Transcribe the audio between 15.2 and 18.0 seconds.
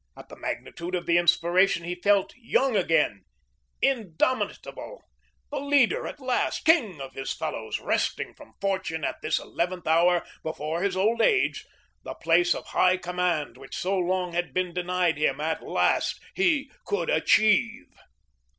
At last he could achieve.